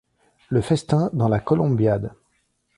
[0.49, 2.15] Le festin dans la Columbiad.